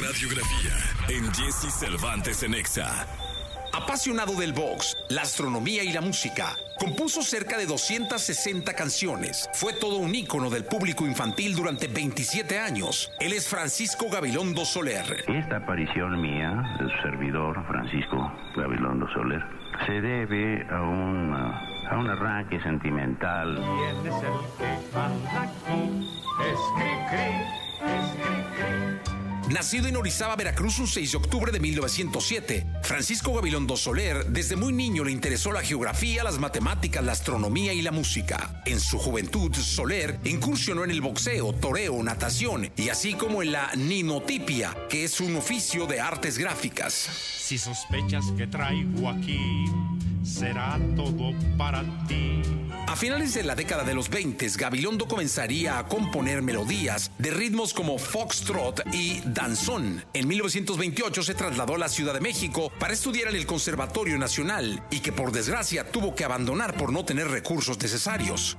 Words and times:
radiografía 0.00 0.76
en 1.08 1.32
Jesse 1.34 1.72
Cervantes 1.72 2.42
en 2.42 2.54
Exa. 2.54 3.06
Apasionado 3.72 4.34
del 4.34 4.52
box, 4.52 4.96
la 5.10 5.22
astronomía 5.22 5.82
y 5.82 5.92
la 5.92 6.00
música, 6.00 6.56
compuso 6.78 7.22
cerca 7.22 7.58
de 7.58 7.66
260 7.66 8.74
canciones. 8.74 9.48
Fue 9.54 9.72
todo 9.72 9.96
un 9.98 10.14
ícono 10.14 10.50
del 10.50 10.64
público 10.64 11.04
infantil 11.04 11.54
durante 11.54 11.88
27 11.88 12.58
años. 12.58 13.10
Él 13.20 13.32
es 13.32 13.48
Francisco 13.48 14.06
Gabilondo 14.10 14.64
Soler. 14.64 15.24
Esta 15.28 15.56
aparición 15.56 16.20
mía, 16.20 16.62
de 16.80 16.88
su 16.90 17.02
servidor, 17.02 17.62
Francisco 17.66 18.32
Gabilondo 18.56 19.06
Soler, 19.12 19.44
se 19.86 20.00
debe 20.00 20.66
a 20.70 20.82
un, 20.82 21.34
a 21.34 21.98
un 21.98 22.08
arranque 22.08 22.60
sentimental. 22.62 23.54
¿Quién 23.56 24.12
es 24.12 24.22
el 24.22 24.32
que 24.58 24.96
manda 24.96 25.42
aquí? 25.42 26.08
Es 26.40 26.58
Cricri. 26.76 27.37
Nacido 29.58 29.88
en 29.88 29.96
Orizaba, 29.96 30.36
Veracruz, 30.36 30.78
un 30.78 30.86
6 30.86 31.10
de 31.10 31.18
octubre 31.18 31.50
de 31.50 31.58
1907, 31.58 32.64
Francisco 32.84 33.34
Gabilondo 33.34 33.76
Soler 33.76 34.24
desde 34.26 34.54
muy 34.54 34.72
niño 34.72 35.02
le 35.02 35.10
interesó 35.10 35.50
la 35.50 35.62
geografía, 35.62 36.22
las 36.22 36.38
matemáticas, 36.38 37.04
la 37.04 37.10
astronomía 37.10 37.72
y 37.72 37.82
la 37.82 37.90
música. 37.90 38.62
En 38.66 38.78
su 38.78 38.98
juventud, 38.98 39.52
Soler 39.52 40.20
incursionó 40.22 40.84
en 40.84 40.92
el 40.92 41.00
boxeo, 41.00 41.52
toreo, 41.54 42.00
natación 42.04 42.70
y 42.76 42.90
así 42.90 43.14
como 43.14 43.42
en 43.42 43.50
la 43.50 43.72
ninotipia, 43.74 44.76
que 44.88 45.02
es 45.02 45.20
un 45.20 45.34
oficio 45.34 45.86
de 45.86 45.98
artes 45.98 46.38
gráficas. 46.38 46.92
Si 46.92 47.58
sospechas 47.58 48.26
que 48.36 48.46
traigo 48.46 49.08
aquí, 49.08 49.64
será 50.28 50.78
todo 50.94 51.32
para 51.56 51.82
ti. 52.06 52.42
A 52.86 52.96
finales 52.96 53.34
de 53.34 53.42
la 53.42 53.54
década 53.54 53.84
de 53.84 53.94
los 53.94 54.08
20, 54.08 54.46
Gabilondo 54.56 55.06
comenzaría 55.06 55.78
a 55.78 55.86
componer 55.86 56.42
melodías 56.42 57.10
de 57.18 57.30
ritmos 57.30 57.74
como 57.74 57.98
foxtrot 57.98 58.82
y 58.92 59.20
danzón. 59.26 60.04
En 60.14 60.26
1928 60.26 61.22
se 61.22 61.34
trasladó 61.34 61.74
a 61.74 61.78
la 61.78 61.88
Ciudad 61.88 62.14
de 62.14 62.20
México 62.20 62.72
para 62.78 62.94
estudiar 62.94 63.28
en 63.28 63.36
el 63.36 63.46
Conservatorio 63.46 64.18
Nacional 64.18 64.82
y 64.90 65.00
que 65.00 65.12
por 65.12 65.32
desgracia 65.32 65.90
tuvo 65.90 66.14
que 66.14 66.24
abandonar 66.24 66.74
por 66.74 66.92
no 66.92 67.04
tener 67.04 67.28
recursos 67.28 67.78
necesarios. 67.78 68.56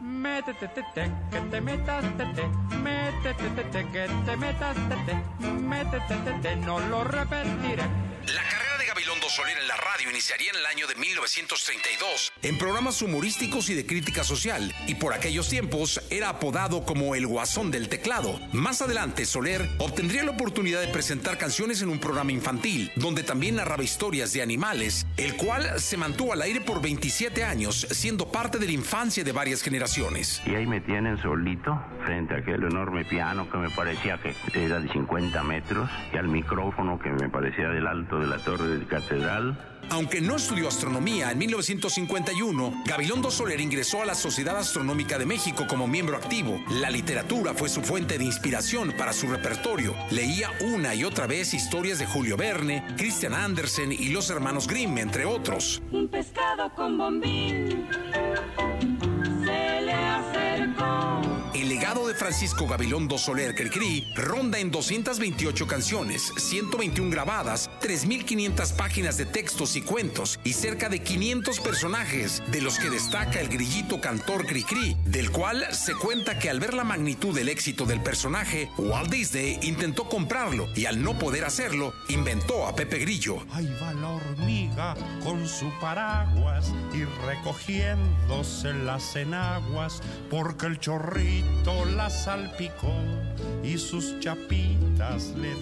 Métete, 0.00 0.68
te, 0.68 0.82
te, 0.94 1.10
que 1.30 1.40
te 1.50 1.60
metas, 1.60 2.04
te, 2.16 2.24
te. 2.26 2.76
Métete, 2.76 3.48
te, 3.50 3.64
te, 3.64 3.90
que 3.90 4.08
te 4.24 4.36
metas, 4.36 4.76
te, 4.88 4.96
te. 5.06 5.46
Métete, 5.50 6.16
te, 6.24 6.32
te, 6.42 6.56
no 6.56 6.80
lo 6.80 7.04
repetiré. 7.04 7.82
Soler 9.34 9.56
en 9.56 9.66
la 9.66 9.78
radio 9.78 10.10
iniciaría 10.10 10.50
en 10.50 10.58
el 10.58 10.66
año 10.66 10.86
de 10.86 10.94
1932 10.94 12.32
en 12.42 12.58
programas 12.58 13.00
humorísticos 13.00 13.70
y 13.70 13.74
de 13.74 13.86
crítica 13.86 14.24
social, 14.24 14.74
y 14.86 14.96
por 14.96 15.14
aquellos 15.14 15.48
tiempos 15.48 16.02
era 16.10 16.28
apodado 16.28 16.84
como 16.84 17.14
el 17.14 17.26
guasón 17.26 17.70
del 17.70 17.88
teclado. 17.88 18.38
Más 18.52 18.82
adelante, 18.82 19.24
Soler 19.24 19.66
obtendría 19.78 20.22
la 20.22 20.32
oportunidad 20.32 20.82
de 20.82 20.88
presentar 20.88 21.38
canciones 21.38 21.80
en 21.80 21.88
un 21.88 21.98
programa 21.98 22.30
infantil, 22.30 22.92
donde 22.96 23.22
también 23.22 23.56
narraba 23.56 23.82
historias 23.82 24.34
de 24.34 24.42
animales, 24.42 25.06
el 25.16 25.34
cual 25.36 25.80
se 25.80 25.96
mantuvo 25.96 26.34
al 26.34 26.42
aire 26.42 26.60
por 26.60 26.82
27 26.82 27.42
años, 27.42 27.86
siendo 27.90 28.30
parte 28.30 28.58
de 28.58 28.66
la 28.66 28.72
infancia 28.72 29.24
de 29.24 29.32
varias 29.32 29.62
generaciones. 29.62 30.42
Y 30.44 30.54
ahí 30.56 30.66
me 30.66 30.82
tienen 30.82 31.16
solito 31.22 31.80
frente 32.04 32.34
a 32.34 32.38
aquel 32.38 32.64
enorme 32.64 33.06
piano 33.06 33.48
que 33.50 33.56
me 33.56 33.70
parecía 33.70 34.20
que 34.20 34.34
era 34.52 34.78
de 34.78 34.92
50 34.92 35.42
metros 35.44 35.88
y 36.12 36.18
al 36.18 36.28
micrófono 36.28 36.98
que 36.98 37.10
me 37.10 37.30
parecía 37.30 37.68
del 37.68 37.86
alto 37.86 38.18
de 38.18 38.26
la 38.26 38.36
torre 38.38 38.66
de 38.66 38.86
catedral. 38.86 39.21
Aunque 39.90 40.20
no 40.20 40.36
estudió 40.36 40.68
astronomía, 40.68 41.30
en 41.30 41.38
1951, 41.38 42.82
Gabilondo 42.86 43.30
Soler 43.30 43.60
ingresó 43.60 44.00
a 44.00 44.06
la 44.06 44.14
Sociedad 44.14 44.56
Astronómica 44.56 45.18
de 45.18 45.26
México 45.26 45.66
como 45.68 45.86
miembro 45.86 46.16
activo. 46.16 46.58
La 46.70 46.88
literatura 46.88 47.52
fue 47.52 47.68
su 47.68 47.82
fuente 47.82 48.16
de 48.16 48.24
inspiración 48.24 48.94
para 48.96 49.12
su 49.12 49.28
repertorio. 49.28 49.94
Leía 50.10 50.50
una 50.60 50.94
y 50.94 51.04
otra 51.04 51.26
vez 51.26 51.52
historias 51.52 51.98
de 51.98 52.06
Julio 52.06 52.36
Verne, 52.36 52.84
Christian 52.96 53.34
Andersen 53.34 53.92
y 53.92 54.08
los 54.08 54.30
hermanos 54.30 54.66
Grimm, 54.66 54.96
entre 54.96 55.26
otros. 55.26 55.82
Un 55.90 56.08
pescado 56.08 56.72
con 56.74 56.96
bombín. 56.96 57.86
El 61.54 61.68
legado 61.68 62.08
de 62.08 62.14
Francisco 62.14 62.66
Gabilondo 62.66 63.18
Soler 63.18 63.54
Cricri 63.54 64.06
ronda 64.14 64.58
en 64.58 64.70
228 64.70 65.66
canciones, 65.66 66.32
121 66.38 67.10
grabadas, 67.10 67.68
3.500 67.82 68.74
páginas 68.74 69.18
de 69.18 69.26
textos 69.26 69.76
y 69.76 69.82
cuentos 69.82 70.40
y 70.44 70.54
cerca 70.54 70.88
de 70.88 71.02
500 71.02 71.60
personajes, 71.60 72.42
de 72.50 72.62
los 72.62 72.78
que 72.78 72.88
destaca 72.88 73.38
el 73.38 73.48
grillito 73.48 74.00
cantor 74.00 74.46
Cricri, 74.46 74.96
del 75.04 75.30
cual 75.30 75.66
se 75.72 75.94
cuenta 75.94 76.38
que 76.38 76.48
al 76.48 76.58
ver 76.58 76.72
la 76.72 76.84
magnitud 76.84 77.34
del 77.34 77.50
éxito 77.50 77.84
del 77.84 78.00
personaje, 78.00 78.70
Walt 78.78 79.10
Disney 79.10 79.58
intentó 79.60 80.08
comprarlo 80.08 80.68
y 80.74 80.86
al 80.86 81.02
no 81.02 81.18
poder 81.18 81.44
hacerlo, 81.44 81.92
inventó 82.08 82.66
a 82.66 82.74
Pepe 82.74 82.98
Grillo. 82.98 83.44
Ahí 83.52 83.70
va 83.78 83.92
la 83.92 84.08
hormiga 84.08 84.94
con 85.22 85.46
su 85.46 85.70
paraguas 85.82 86.72
y 86.94 87.04
recogiéndose 87.26 88.72
las 88.72 89.16
enaguas 89.16 90.00
porque 90.30 90.64
el 90.64 90.78
la 91.96 92.10
salpicó 92.10 92.92
y 93.62 93.78
sus 93.78 94.18
chapitas 94.20 95.34
le. 95.36 95.52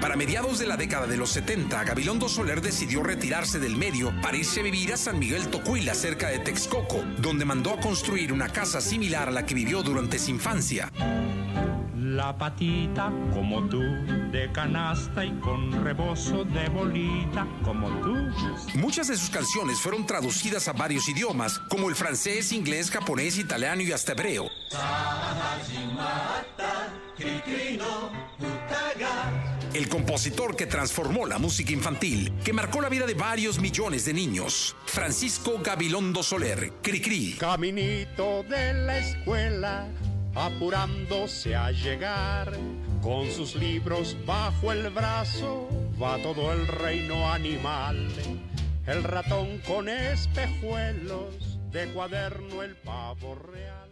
Para 0.00 0.16
mediados 0.16 0.58
de 0.58 0.66
la 0.66 0.76
década 0.76 1.06
de 1.06 1.16
los 1.16 1.30
70, 1.30 1.84
Gabilondo 1.84 2.28
Soler 2.28 2.60
decidió 2.60 3.02
retirarse 3.02 3.58
del 3.58 3.76
medio 3.76 4.12
para 4.22 4.36
irse 4.36 4.60
a 4.60 4.62
vivir 4.62 4.92
a 4.92 4.96
San 4.96 5.18
Miguel 5.18 5.48
Tocuila, 5.48 5.94
cerca 5.94 6.28
de 6.28 6.38
Texcoco, 6.38 7.04
donde 7.18 7.44
mandó 7.44 7.74
a 7.74 7.80
construir 7.80 8.32
una 8.32 8.48
casa 8.48 8.80
similar 8.80 9.28
a 9.28 9.32
la 9.32 9.44
que 9.44 9.54
vivió 9.54 9.82
durante 9.82 10.18
su 10.18 10.30
infancia. 10.30 10.90
La 12.18 12.36
patita 12.36 13.12
como 13.32 13.68
tú, 13.68 13.80
de 14.32 14.50
canasta 14.52 15.24
y 15.24 15.30
con 15.38 15.84
rebozo 15.84 16.44
de 16.44 16.68
bolita 16.68 17.46
como 17.62 17.88
tú. 18.00 18.12
Muchas 18.74 19.06
de 19.06 19.16
sus 19.16 19.30
canciones 19.30 19.78
fueron 19.78 20.04
traducidas 20.04 20.66
a 20.66 20.72
varios 20.72 21.08
idiomas, 21.08 21.60
como 21.70 21.88
el 21.88 21.94
francés, 21.94 22.50
inglés, 22.50 22.90
japonés, 22.90 23.38
italiano 23.38 23.82
y 23.82 23.92
hasta 23.92 24.14
hebreo. 24.14 24.48
El 29.72 29.88
compositor 29.88 30.56
que 30.56 30.66
transformó 30.66 31.24
la 31.24 31.38
música 31.38 31.72
infantil, 31.72 32.32
que 32.44 32.52
marcó 32.52 32.80
la 32.80 32.88
vida 32.88 33.06
de 33.06 33.14
varios 33.14 33.60
millones 33.60 34.06
de 34.06 34.14
niños, 34.14 34.74
Francisco 34.86 35.60
Gabilondo 35.62 36.24
Soler, 36.24 36.72
Cricri. 36.82 37.36
Caminito 37.38 38.42
de 38.42 38.74
la 38.74 38.98
escuela, 38.98 39.86
apurándose 40.38 41.56
a 41.56 41.70
llegar, 41.72 42.52
con 43.02 43.30
sus 43.30 43.54
libros 43.56 44.16
bajo 44.24 44.72
el 44.72 44.90
brazo, 44.90 45.68
va 46.00 46.16
todo 46.18 46.52
el 46.52 46.66
reino 46.66 47.30
animal. 47.30 48.08
El 48.86 49.02
ratón 49.02 49.58
con 49.66 49.88
espejuelos, 49.88 51.58
de 51.70 51.86
cuaderno 51.92 52.62
el 52.62 52.76
pavo 52.76 53.34
real. 53.34 53.87